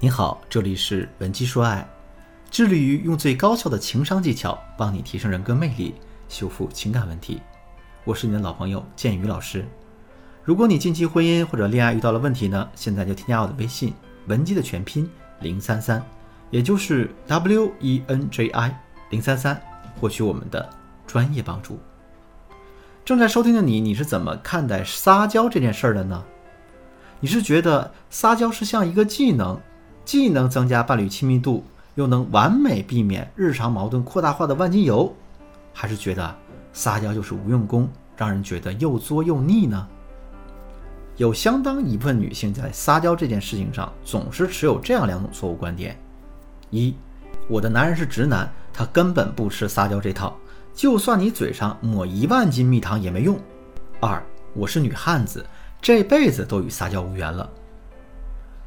[0.00, 1.84] 您好，这里是文姬说爱，
[2.52, 5.92] 致力于用最高效的情商技巧帮你提升人格魅力，
[6.28, 7.42] 修复情感问题。
[8.04, 9.66] 我是你的老朋友建宇老师。
[10.44, 13.92] 如果你近期婚姻或者恋爱遇到了问题呢，现在就添加我的微信
[14.28, 16.00] 文姬的全拼零三三，
[16.52, 18.80] 也就是 W E N J I
[19.10, 19.60] 零三三，
[20.00, 20.70] 获取我们的
[21.08, 21.76] 专业帮助。
[23.04, 26.22] 正在收听的你，你是怎么看待撒娇这件事儿的呢？
[27.18, 29.60] 你是觉得撒娇是像一个技能，
[30.08, 31.62] 既能增加伴侣亲密度，
[31.94, 35.14] 又能完美避免日常矛盾扩大化的万金油，
[35.74, 36.34] 还是觉得
[36.72, 39.86] 撒娇就是无用功，让人觉得又作又腻呢？
[41.18, 45.94] 有相当一部分女性在撒娇这件事情上，总是持有这样两种错误观点：
[46.70, 46.94] 一，
[47.46, 50.34] 我的男人是直男，他根本不吃撒娇这套，
[50.72, 53.36] 就算你嘴上抹一万斤蜜糖也没用；
[54.00, 55.44] 二，我是女汉子。
[55.82, 57.46] 这辈子都与撒娇无缘了。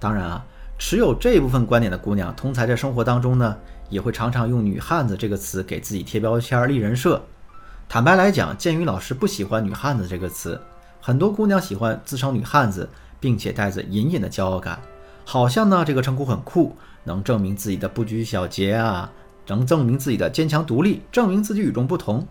[0.00, 0.44] 当然啊，
[0.78, 3.56] 持有这部分观点的姑娘，通才在生活当中呢，
[3.88, 7.22] 也会常常用“女汉子”这个词给自己贴标签、立人设。
[7.88, 10.60] 坦白来讲，建宇老师不喜欢“女汉子”这个词。
[11.00, 14.78] 很多姑娘喜欢自称女汉子，并且带着隐隐的骄傲感，
[15.24, 19.10] 好像呢这个称呼很酷，能证明自己的不拘小节啊，
[19.46, 22.26] 能证明自己的坚强独立，证明自己与众不同。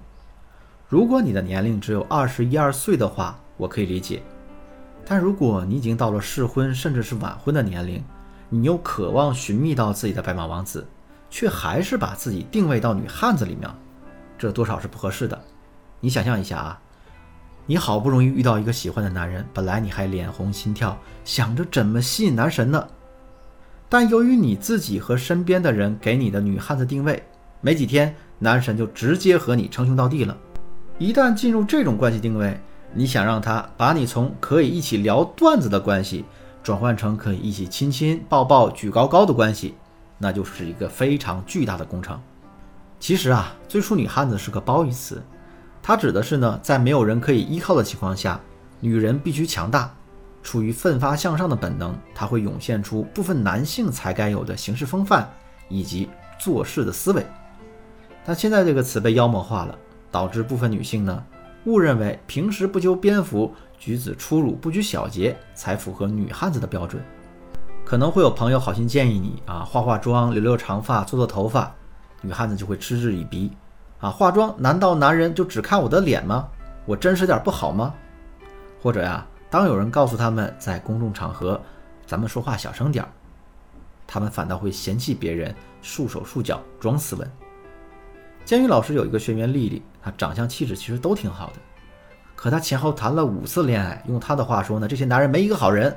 [0.88, 4.22] 如果你的年龄只有二十一二岁的话，我可以理解。
[5.06, 8.04] 但如果你已经到了适婚甚至是晚婚的年龄，
[8.50, 10.86] 你又渴望寻觅到自己的白马王子，
[11.30, 13.70] 却还是把自己定位到女汉子里面，
[14.38, 15.40] 这多少是不合适的。
[16.00, 16.80] 你想象一下啊，
[17.66, 22.88] 你好不容易遇到一个喜欢的男人，本来你还脸红心跳，想着怎么吸引男神呢，
[23.90, 27.24] 但由于你自己和身边的人给你的女汉子定位，
[27.62, 30.38] 没几天男神就直接和你称兄道弟了。
[31.00, 32.60] 一旦进入这种关系定位，
[32.94, 36.24] 你想让他把你从可以一起聊段子的关系
[36.66, 39.76] 转换成可以一起亲亲抱抱举高高的关系，
[40.18, 42.20] 那就是一个非常巨大的工程。
[43.00, 45.22] 其实啊，最初女汉子是个褒义词，
[45.84, 48.40] 它指的是呢，在没有人可以依靠的情况下，
[48.80, 49.94] 女人必须强大，
[50.42, 55.30] 出于奋发向上的本能，她会涌现出部分男性才该有的行事风范
[55.70, 56.10] 以及
[56.40, 57.24] 做事的思维。
[58.26, 59.78] 但现在这个词被妖魔化了，
[60.10, 61.24] 导致部分女性呢。
[61.66, 67.04] 误认为平时不修边幅、举止粗鲁、不拘小节才符合女汉子的标准，
[67.86, 71.74] 可能会有朋友好心建议你啊，化化妆、留留长发、做做头发，
[72.22, 73.52] 女汉子就会嗤之以鼻
[74.00, 74.10] 啊。
[74.10, 76.48] 化妆难道男人就只看我的脸吗？
[76.86, 77.94] 我真实点不好吗？
[78.82, 81.60] 或者呀，当有人告诉他们在公众场合
[82.06, 83.10] 咱们说话小声点儿，
[84.06, 87.32] 他们反倒会嫌弃别人束手束脚、装斯文。
[88.44, 91.54] 监狱老师有一个学员丽丽，她长相气质其实都挺好的，
[92.36, 95.96] 可她前后谈了五次恋爱，用她的话说呢，这些男人没一个好人。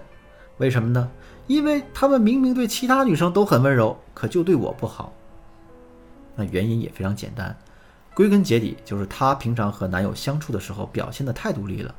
[0.59, 1.09] 为什么呢？
[1.47, 5.12] 因为他们明明对其他女生都很温柔，可就对我不好。
[6.34, 7.56] 那原因也非常简单，
[8.15, 11.94] 归根结底就是她平常和男友相处的时候表现的太独立了。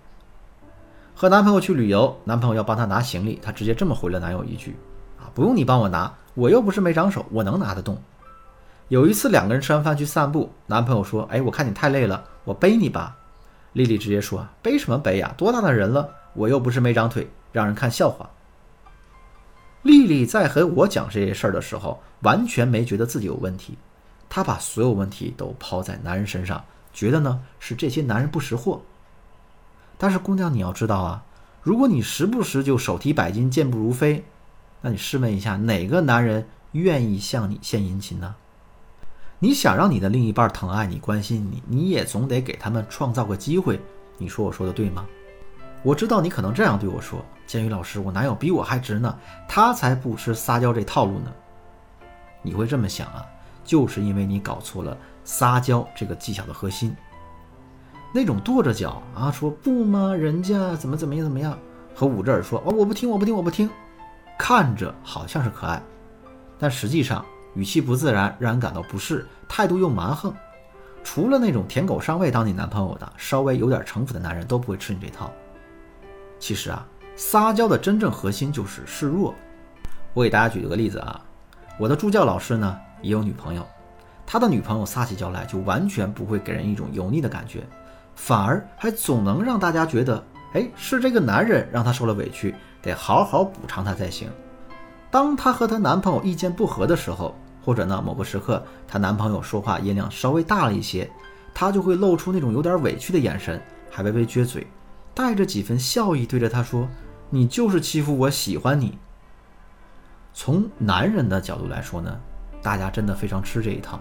[1.16, 4.76] 和男朋友去旅游，男朋友要帮她拿行李，她直接这么回了男友一句
[5.20, 7.98] ：“啊，不用你帮我拿，我又不是没长手，我能拿得动。”
[8.90, 13.18] 有一次，两个人吃完饭去散步，男朋友说：“哎，我看你太累了，我背你吧。”
[13.74, 15.34] 丽丽直接说：“背什么背呀？
[15.38, 18.30] 多大的人了，我又不是没长腿，让人看笑话。”
[19.84, 23.78] 丽丽在和我讲这些事儿的时候，完全没觉得自己有问题，
[24.28, 28.82] 她把所有问题都抛在男人身上，觉得呢是这些男人不识货。
[29.98, 31.24] 但是姑娘，你要知道啊，
[31.62, 34.26] 如果你时不时就手提百斤、健步如飞，
[34.82, 38.36] 那你试问一下，哪个男人愿意向你献殷勤呢？
[39.42, 43.80] 你想让你的另一半疼爱你、关心你，你也总得给他们创造个机会。
[44.18, 45.06] 你说我说的对吗？
[45.82, 49.18] 我知道你可能这样对我说：“建宇老师，我男友比我还直呢，
[49.48, 51.32] 他才不吃撒娇这套路呢。”
[52.44, 53.26] 你会这么想啊？
[53.64, 56.94] 就是因为你搞错了撒娇这个技巧的核心。
[58.14, 60.14] 那种跺着脚啊，说不吗？
[60.14, 61.58] 人家怎么怎么样怎么样，
[61.96, 63.70] 和捂着耳说：“哦，我不听，我不听，我不听。”
[64.38, 65.82] 看着好像是可爱，
[66.60, 67.24] 但实际上。
[67.54, 70.34] 语气不自然，让人感到不适；态度又蛮横。
[71.04, 75.32] 除了那种舔狗上位当你男朋友的，稍微有点城府的男人都不会吃你这套。
[76.38, 76.86] 其实啊，
[77.16, 79.34] 撒娇的真正核心就是示弱。
[80.14, 81.22] 我给大家举个例子啊，
[81.78, 83.66] 我的助教老师呢也有女朋友，
[84.26, 87.64] 他的女朋友撒起娇来就完全不会给人一种油腻的感觉，
[88.16, 90.24] 反而还总能让大家觉得，
[90.54, 94.30] 哎，是这个男人让她受了委屈，得好好补偿她才行。
[95.12, 101.10] 当她和她男朋友意见不合的时候，或者呢某个时刻她男朋友说话音量稍微大了一些，
[101.54, 104.68] 她就会露出那种有点委屈的眼神，还微微撅嘴，
[105.14, 106.88] 带着几分笑意对着他说
[107.30, 108.98] ：“你就是欺负我喜欢你。”
[110.34, 112.18] 从男人的角度来说呢，
[112.62, 114.00] 大家真的非常吃这一套。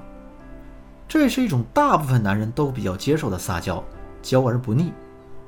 [1.09, 3.83] 这是一种大部分男人都比较接受的撒娇，
[4.21, 4.93] 娇而不腻。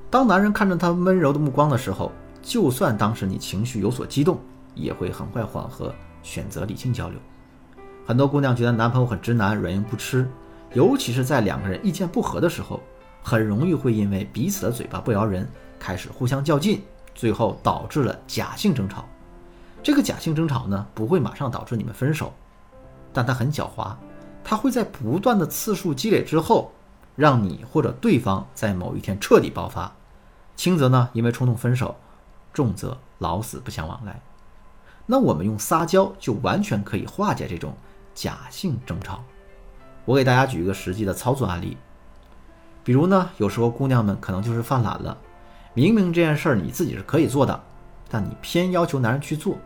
[0.09, 2.11] 当男人看着她温柔的目光的时候，
[2.43, 4.41] 就算当时你情绪有所激动，
[4.81, 7.19] 也会很快缓和，选择理性交流。
[8.07, 10.29] 很多姑娘觉得男朋友很直男，软硬不吃，
[10.73, 12.81] 尤其是在两个人意见不合的时候，
[13.23, 15.49] 很容易会因为彼此的嘴巴不饶人，
[15.79, 16.83] 开始互相较劲，
[17.15, 19.05] 最后导致了假性争吵。
[19.83, 22.33] 这个假性争吵呢，不会马上导致你们分手，
[23.13, 23.95] 但它很狡猾。
[24.43, 26.73] 它会在不断的次数积累之后，
[27.15, 29.93] 让你或者对方在某一天彻底爆发，
[30.57, 31.95] 轻则呢因为冲动分手，
[32.53, 34.21] 重则老死不相往来。
[35.11, 37.75] 那我们用撒娇就完全可以化解这种
[38.15, 39.21] 假性争吵。
[40.05, 41.77] 我给大家举一个实际的操作案例，
[42.85, 45.19] 比如呢，有时候姑娘们可能就是犯懒了，
[45.75, 47.61] 明明这件事儿你自己是可以做的，
[48.09, 49.57] 但你偏要求男人去做，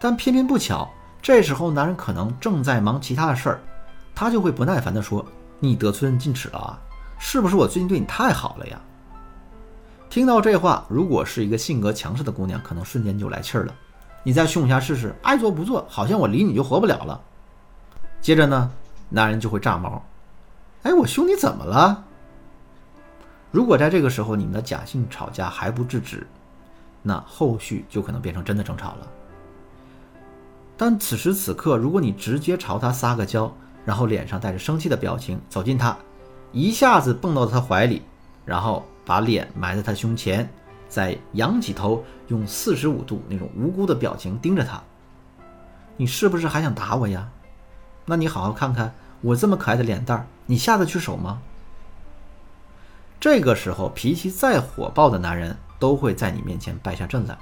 [0.00, 0.90] 但偏偏不巧，
[1.20, 3.60] 这时候男人可能正在忙其他的事儿。
[4.14, 5.22] 他就会不耐烦地说
[5.60, 6.80] ：“你得寸进尺了啊，
[7.18, 8.80] 是不是我最近对你太好了呀？”
[10.08, 13.74] 听到这话，如果是一个性格强势的姑娘，可能瞬间就来气儿了。
[14.24, 17.20] 你再凶一下试试，爱做不做，好像我离你就活不了了。
[18.20, 18.70] 接着呢，
[19.10, 20.02] 男人就会炸毛
[20.82, 22.04] ：“哎，我凶你怎么了？”
[23.52, 26.26] 如果在这个时候你们的假性吵架还不制止，
[27.02, 29.08] 那后续就可能变成真的争吵了。
[30.76, 33.54] 但此时此刻，如果你直接朝他撒个娇，
[33.84, 35.96] 然后脸上带着生气的表情走近他，
[36.50, 38.02] 一下子蹦到他怀里，
[38.44, 40.50] 然后把脸埋在他胸前，
[40.88, 44.82] 再仰起头，用四十五度那种无辜的表情盯着他。
[45.96, 47.28] 你是不是还想打我呀？
[48.06, 51.40] 那你好好看看我这么可爱的脸蛋儿，你下得去手吗？
[53.18, 57.38] 这个时候脾气再火爆的男人都会在你面前败下阵来。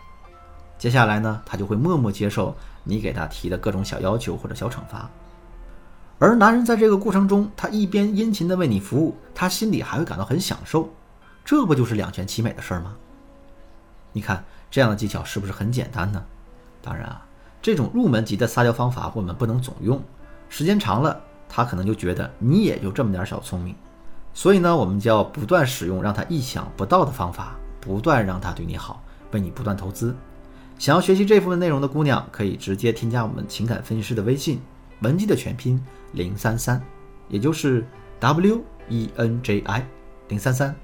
[0.78, 2.54] 接下来呢，他就会默默接受
[2.84, 5.10] 你给他提的各种小要求或者小惩罚。
[6.18, 10.88] 而男人在这个过程中，他一边殷勤地为你服务，他心里还会感到很享受，
[11.44, 12.94] 这不就是两全其美的事儿吗？
[14.12, 16.24] 你看这样的技巧是不是很简单呢？
[16.80, 17.26] 当然啊，
[17.60, 20.02] 这种入门级的撒娇方法我们不能总用，
[20.48, 23.74] 时间长了，他可能就觉得你也就这么点小聪明，
[24.34, 30.14] 所以呢，我们就要不断使用让他意想不到的方法，不断让他对你好，为你不断投资。
[30.78, 34.60] 想要学习这部分内容的姑娘，可以直接添加我们情感分析师的微信。
[35.00, 36.80] 文姬的全拼零三三，
[37.28, 37.84] 也就是
[38.20, 39.86] W E N J I
[40.28, 40.74] 零三三，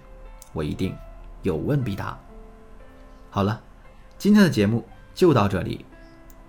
[0.52, 0.94] 我一定
[1.42, 2.18] 有问必答。
[3.30, 3.62] 好了，
[4.16, 5.84] 今天的节目就到这里。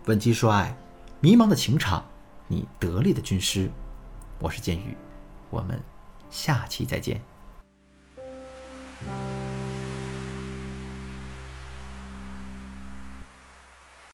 [0.06, 0.76] 问鸡说爱，
[1.20, 2.04] 迷茫的情场，
[2.48, 3.70] 你得力的军师，
[4.40, 4.96] 我是剑宇，
[5.50, 5.80] 我们
[6.30, 7.22] 下期再见。